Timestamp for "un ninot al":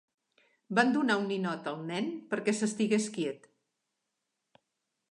1.23-1.77